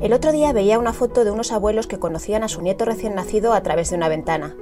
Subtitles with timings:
[0.00, 3.14] El otro día veía una foto de unos abuelos que conocían a su nieto recién
[3.14, 4.56] nacido a través de una ventana.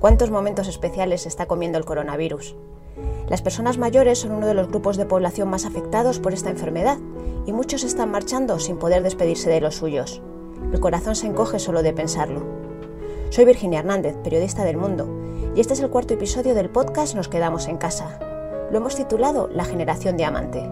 [0.00, 2.56] ¿Cuántos momentos especiales está comiendo el coronavirus?
[3.28, 6.98] Las personas mayores son uno de los grupos de población más afectados por esta enfermedad
[7.46, 10.20] y muchos están marchando sin poder despedirse de los suyos.
[10.72, 12.42] El corazón se encoge solo de pensarlo.
[13.30, 15.08] Soy Virginia Hernández, periodista del Mundo,
[15.54, 18.18] y este es el cuarto episodio del podcast Nos quedamos en casa.
[18.72, 20.68] Lo hemos titulado La generación diamante.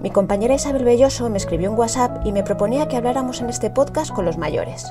[0.00, 3.68] Mi compañera Isabel Belloso me escribió un WhatsApp y me proponía que habláramos en este
[3.68, 4.90] podcast con los mayores.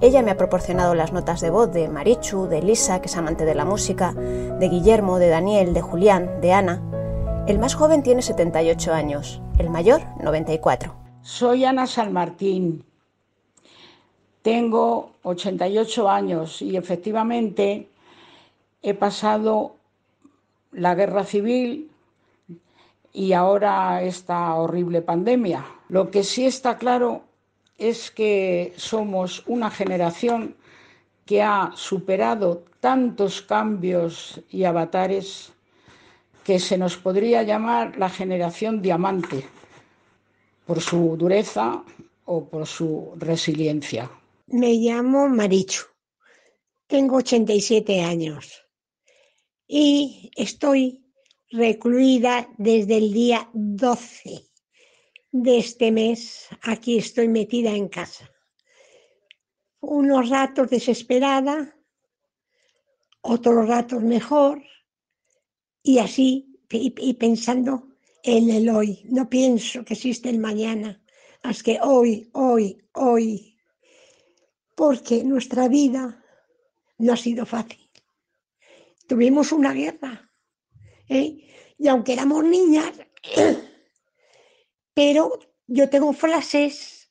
[0.00, 3.44] Ella me ha proporcionado las notas de voz de Marichu, de Lisa, que es amante
[3.44, 6.82] de la música, de Guillermo, de Daniel, de Julián, de Ana.
[7.46, 10.94] El más joven tiene 78 años, el mayor 94.
[11.20, 12.82] Soy Ana San Martín.
[14.40, 17.90] Tengo 88 años y efectivamente
[18.80, 19.76] he pasado
[20.72, 21.90] la guerra civil,
[23.16, 25.64] y ahora esta horrible pandemia.
[25.88, 27.24] Lo que sí está claro
[27.78, 30.54] es que somos una generación
[31.24, 35.50] que ha superado tantos cambios y avatares
[36.44, 39.46] que se nos podría llamar la generación diamante
[40.66, 41.82] por su dureza
[42.26, 44.10] o por su resiliencia.
[44.48, 45.86] Me llamo Marichu,
[46.86, 48.62] tengo 87 años
[49.66, 51.05] y estoy
[51.50, 54.46] recluida desde el día 12
[55.32, 56.48] de este mes.
[56.62, 58.30] Aquí estoy metida en casa.
[59.80, 61.76] Unos ratos desesperada,
[63.20, 64.62] otros ratos mejor,
[65.82, 67.90] y así, y, pensando
[68.24, 69.02] en el hoy.
[69.04, 71.00] No pienso que existe el mañana,
[71.44, 73.56] más que hoy, hoy, hoy.
[74.74, 76.24] Porque nuestra vida
[76.98, 77.88] no ha sido fácil.
[79.06, 80.25] Tuvimos una guerra
[81.08, 81.38] ¿eh?
[81.78, 82.92] Y aunque éramos niñas,
[84.94, 87.10] pero yo tengo frases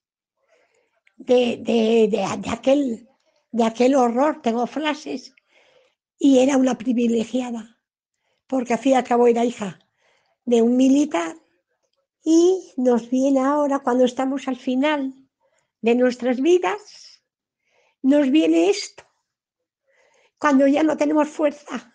[1.18, 3.08] de, de, aquel,
[3.52, 5.34] de aquel horror, tengo frases,
[6.18, 7.80] y era una privilegiada,
[8.48, 9.80] porque al fin y al cabo era hija
[10.46, 11.36] de un militar,
[12.24, 15.14] y nos viene ahora, cuando estamos al final
[15.82, 17.22] de nuestras vidas,
[18.02, 19.04] nos viene esto,
[20.40, 21.95] cuando ya no tenemos fuerza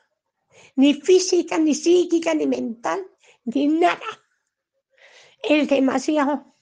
[0.81, 3.01] ni física, ni psíquica, ni mental,
[3.45, 4.11] ni nada.
[5.43, 6.55] Es demasiado,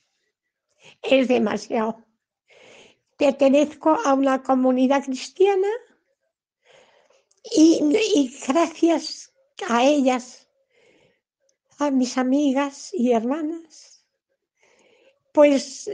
[1.02, 2.04] es demasiado.
[3.16, 5.68] Pertenezco a una comunidad cristiana
[7.44, 9.32] y, gracias
[9.68, 10.48] a ellas,
[11.78, 14.04] a mis amigas y hermanas,
[15.32, 15.90] pues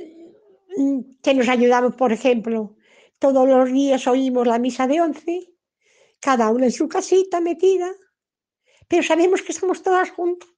[0.76, 2.76] mm, que nos ayudamos, por ejemplo,
[3.18, 5.52] todos los días oímos la misa de once,
[6.20, 7.94] cada una en su casita metida,
[8.88, 10.48] pero sabemos que estamos todas juntas.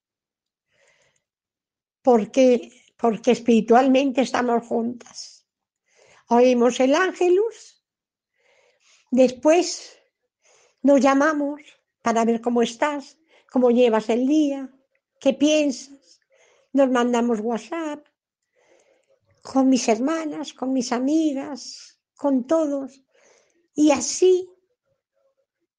[2.02, 5.46] Porque, porque espiritualmente estamos juntas.
[6.28, 7.84] Oímos el ángelus,
[9.10, 9.96] después
[10.82, 11.60] nos llamamos
[12.02, 13.18] para ver cómo estás,
[13.50, 14.70] cómo llevas el día,
[15.20, 16.20] qué piensas.
[16.72, 18.06] Nos mandamos WhatsApp
[19.42, 23.02] con mis hermanas, con mis amigas, con todos.
[23.74, 24.48] Y así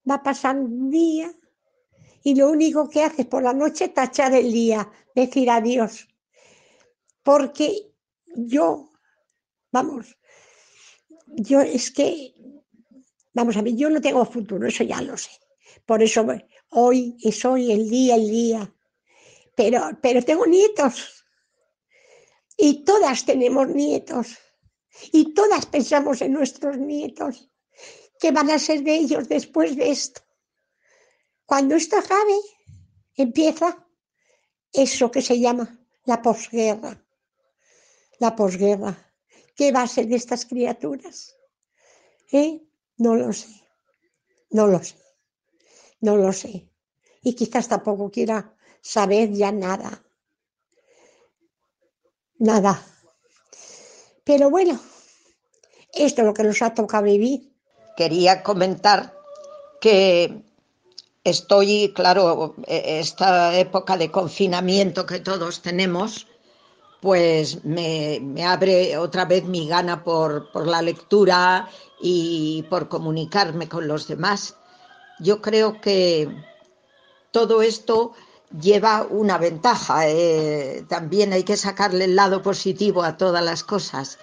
[0.10, 1.34] va pasando un día
[2.24, 6.08] y lo único que haces por la noche es tachar el día, decir adiós.
[7.24, 7.92] Porque
[8.36, 8.90] yo,
[9.72, 10.18] vamos,
[11.28, 12.34] yo es que,
[13.34, 15.32] vamos a ver, yo no tengo futuro, eso ya lo sé.
[15.86, 16.26] Por eso
[16.70, 18.74] hoy es hoy el día, el día.
[19.56, 21.26] Pero, pero tengo nietos.
[22.58, 24.38] Y todas tenemos nietos.
[25.12, 27.50] Y todas pensamos en nuestros nietos.
[28.20, 30.22] ¿Qué van a ser de ellos después de esto?
[31.48, 32.38] Cuando esto acabe,
[33.16, 33.88] empieza
[34.74, 37.02] eso que se llama la posguerra.
[38.20, 38.94] La posguerra.
[39.56, 41.38] ¿Qué va a ser de estas criaturas?
[42.34, 42.62] ¿Eh?
[42.98, 43.48] No lo sé.
[44.50, 44.96] No lo sé.
[46.02, 46.70] No lo sé.
[47.22, 50.04] Y quizás tampoco quiera saber ya nada.
[52.40, 52.86] Nada.
[54.26, 54.78] Pero bueno,
[55.94, 57.56] esto es lo que nos ha tocado vivir.
[57.96, 59.18] Quería comentar
[59.80, 60.44] que
[61.30, 66.28] estoy, claro, e, esta época de confinamiento que todos tenemos,
[67.02, 71.70] pues me, abre otra vez mi gana por, la lectura
[72.02, 74.56] y por comunicarme con los demás.
[75.20, 76.30] Yo creo que
[77.32, 78.14] todo esto
[78.60, 80.08] lleva una ventaja.
[80.10, 84.18] Eh, también hay que sacarle el lado positivo a todas las cosas.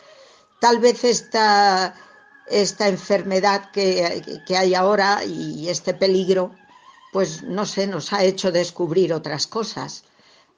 [0.60, 1.94] Tal vez esta,
[2.48, 6.52] esta enfermedad que, que hay ahora y este peligro
[7.14, 10.02] pues no sé, nos ha hecho descubrir otras cosas.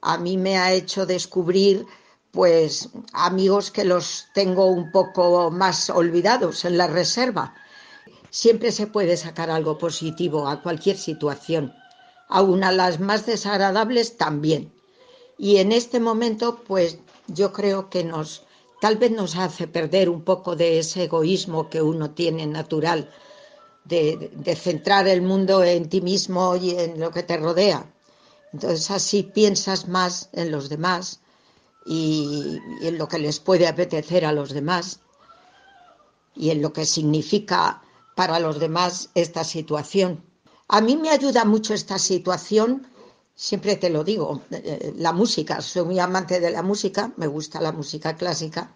[0.01, 1.85] A mí me ha hecho descubrir
[2.31, 7.53] pues amigos que los tengo un poco más olvidados en la reserva.
[8.31, 11.75] Siempre se puede sacar algo positivo a cualquier situación,
[12.27, 14.73] aun a las más desagradables también.
[15.37, 18.47] Y en este momento, pues yo creo que nos,
[18.81, 23.11] tal vez nos hace perder un poco de ese egoísmo que uno tiene natural,
[23.87, 27.85] de, centrar el mundo en ti mismo y en lo que te rodea.
[28.53, 31.21] Entonces así piensas más en los demás
[31.85, 34.99] y, en lo que les puede apetecer a los demás
[36.35, 37.81] y en lo que significa
[38.15, 40.23] para los demás esta situación.
[40.67, 42.87] A mí me ayuda mucho esta situación,
[43.35, 47.61] siempre te lo digo, eh, la música, soy muy amante de la música, me gusta
[47.61, 48.73] la música clásica,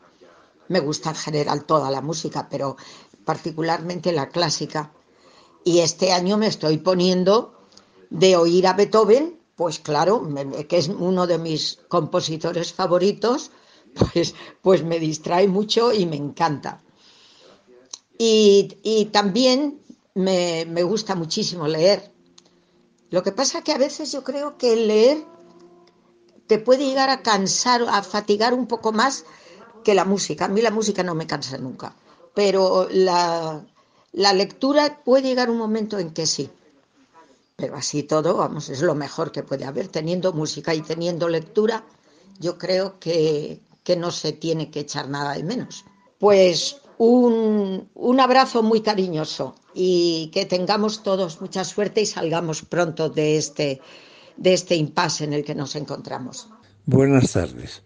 [0.69, 2.77] me gusta en general toda la música, pero
[3.25, 4.91] particularmente la clásica.
[5.63, 7.53] Y este año me estoy poniendo
[8.09, 10.27] de oír a Beethoven pues claro,
[10.67, 13.51] que es uno de mis compositores favoritos,
[14.13, 16.81] pues, pues me distrae mucho y me encanta.
[18.17, 19.79] Y, también
[20.15, 22.11] me, me, gusta muchísimo leer.
[23.11, 25.23] Lo que pasa que a veces yo creo que leer
[26.47, 29.25] te puede llegar a cansar, a fatigar un poco más
[29.83, 30.45] que la música.
[30.45, 31.95] A mí la música no me cansa nunca,
[32.33, 33.63] pero la,
[34.13, 36.49] la lectura puede llegar un momento en que sí.
[37.55, 39.87] Pero así todo, vamos, es lo mejor que puede haber.
[39.87, 41.83] Teniendo música y teniendo lectura,
[42.39, 45.85] yo creo que, que no se tiene que echar nada de menos.
[46.17, 53.09] Pues un, un, abrazo muy cariñoso y que tengamos todos mucha suerte y salgamos pronto
[53.09, 53.81] de este,
[54.37, 56.47] de este impasse en el que nos encontramos.
[56.85, 57.83] Buenas tardes.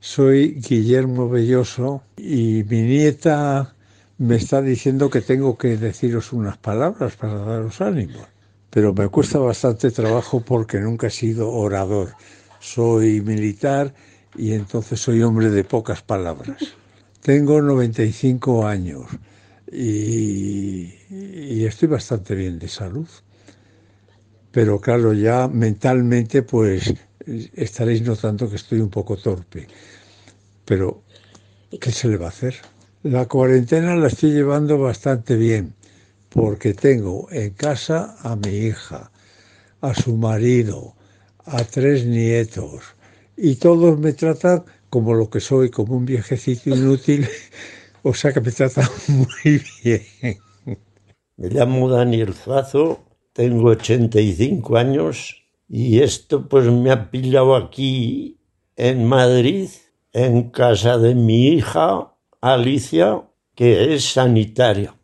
[0.00, 3.74] Soy Guillermo Belloso y mi nieta
[4.18, 8.26] me está diciendo que tengo que deciros unas palabras para daros ánimo
[8.70, 12.14] pero me cuesta bastante trabajo porque nunca he sido orador.
[12.60, 13.94] Soy militar
[14.36, 16.58] y entonces soy hombre de pocas palabras.
[17.22, 19.06] Tengo 95 años
[19.70, 23.08] y, y estoy bastante bien de salud.
[24.50, 26.94] Pero claro, ya mentalmente pues
[27.54, 29.66] estaréis notando que estoy un poco torpe.
[30.64, 31.02] Pero,
[31.80, 32.56] ¿qué se le va a hacer?
[33.08, 35.72] La cuarentena la estoy llevando bastante bien
[36.28, 39.10] porque tengo en casa a mi hija,
[39.80, 40.94] a su marido,
[41.46, 42.82] a tres nietos,
[43.34, 47.26] y todos me tratan como lo que soy, como un viejecito inútil,
[48.02, 50.02] o sea que me tratan muy bien.
[51.38, 58.38] Me llamo Daniel Zazo, tengo 85 años y esto pues me ha pillado aquí
[58.76, 59.70] en Madrid,
[60.12, 63.22] en casa de mi hija Alicia,
[63.54, 64.98] que es sanitaria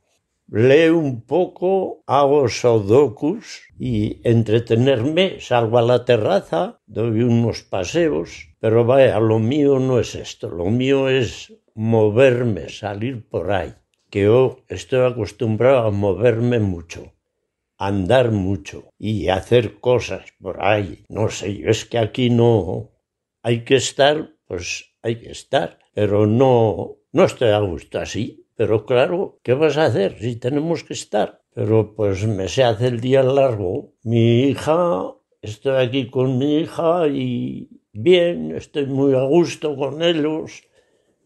[0.55, 8.85] leo un poco, hago sodokus y entretenerme, salgo a la terraza, doy unos paseos, pero
[8.85, 13.75] vaya, lo mío no es esto, lo mío es moverme, salir por ahí,
[14.11, 17.13] que yo estoy acostumbrado a moverme mucho,
[17.79, 21.05] andar mucho y hacer cosas por ahí.
[21.09, 22.93] No sé, yo es que aquí no
[23.43, 28.45] hay que estar, pues hay que estar, pero no, no estoy a gusto así.
[28.57, 31.43] Pero claro, ¿qué vas a hacer si tenemos que estar?
[31.55, 33.93] Pero pues me se hace el día largo.
[34.03, 40.65] Mi hija, estoy aquí con mi hija y bien, estoy muy a gusto con ellos.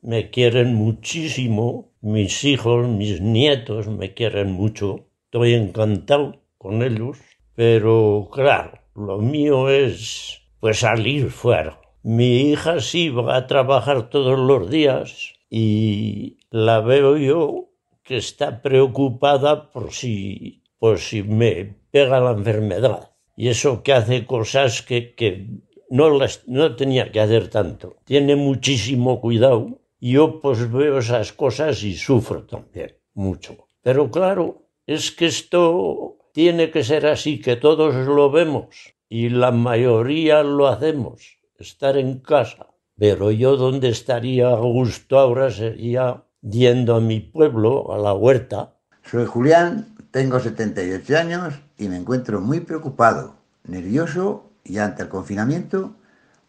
[0.03, 1.91] Me quieren muchísimo.
[2.03, 5.07] Mis hijos, mis nietos me quieren mucho.
[5.25, 7.17] Estoy encantado con ellos.
[7.55, 11.81] Pero claro, lo mío es pues salir fuera.
[12.03, 17.71] Mi hija sí va a trabajar todos los días y la veo yo
[18.03, 23.11] que está preocupada por si, por si me pega la enfermedad.
[23.37, 25.47] Y eso que hace cosas que, que
[25.91, 27.97] no, las, no tenía que hacer tanto.
[28.05, 29.81] Tiene muchísimo cuidado.
[30.01, 33.67] Yo pues veo esas cosas y sufro también mucho.
[33.83, 39.51] Pero claro, es que esto tiene que ser así, que todos lo vemos y la
[39.51, 42.69] mayoría lo hacemos, estar en casa.
[42.99, 48.75] Pero yo donde estaría a gusto ahora sería yendo a mi pueblo, a la huerta.
[49.05, 55.95] Soy Julián, tengo 78 años y me encuentro muy preocupado, nervioso y ante el confinamiento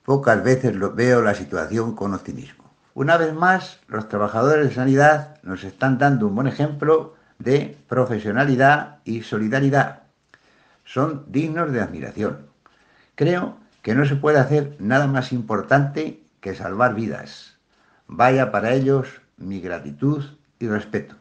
[0.04, 2.64] pocas veces veo la situación con optimismo.
[2.96, 8.98] Una vez más, los trabajadores de sanidad nos están dando un buen ejemplo de profesionalidad
[9.06, 10.04] y solidaridad.
[10.84, 12.48] Son dignos de admiración.
[13.14, 17.58] Creo que no se puede hacer nada más importante que salvar vidas.
[18.08, 20.24] Vaya para ellos mi gratitud
[20.60, 21.16] y respeto.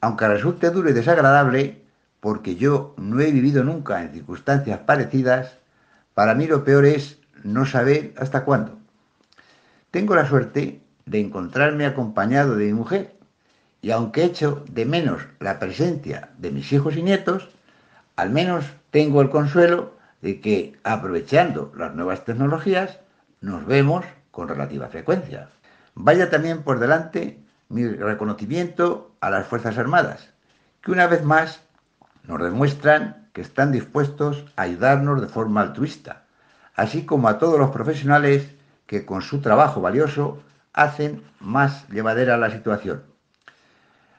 [0.00, 1.82] Aunque resulte duro y desagradable,
[2.20, 5.58] porque yo no he vivido nunca en circunstancias parecidas,
[6.14, 8.78] para mí lo peor es no saber hasta cuándo.
[9.90, 13.16] Tengo la suerte de encontrarme acompañado de mi mujer
[13.80, 17.48] y aunque echo de menos la presencia de mis hijos y nietos,
[18.16, 22.98] al menos tengo el consuelo de que aprovechando las nuevas tecnologías
[23.40, 25.48] nos vemos con relativa frecuencia.
[25.94, 30.32] Vaya también por delante mi reconocimiento a las Fuerzas Armadas,
[30.82, 31.62] que una vez más
[32.24, 36.24] nos demuestran que están dispuestos a ayudarnos de forma altruista,
[36.74, 38.54] así como a todos los profesionales
[38.86, 43.02] que con su trabajo valioso hacen más llevadera la situación.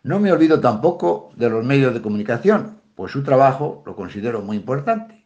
[0.04, 4.58] No me olvido tampoco de los medios de comunicación, pues su trabajo lo considero muy
[4.58, 5.26] importante,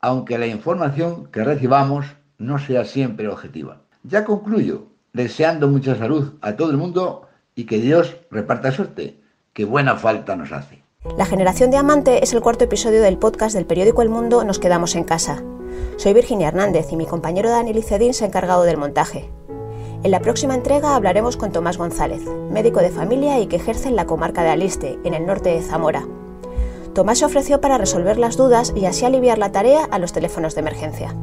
[0.00, 2.06] aunque la información que recibamos
[2.42, 3.82] no sea siempre objetiva.
[4.02, 9.20] Ya concluyo, deseando mucha salud a todo el mundo y que Dios reparta suerte,
[9.52, 10.82] que buena falta nos hace.
[11.16, 14.94] La generación diamante es el cuarto episodio del podcast del periódico El Mundo Nos quedamos
[14.94, 15.42] en casa.
[15.96, 19.30] Soy Virginia Hernández y mi compañero Daniel Icedín se ha encargado del montaje.
[20.02, 23.96] En la próxima entrega hablaremos con Tomás González, médico de familia y que ejerce en
[23.96, 26.06] la comarca de Aliste, en el norte de Zamora.
[26.94, 30.54] Tomás se ofreció para resolver las dudas y así aliviar la tarea a los teléfonos
[30.54, 31.14] de emergencia.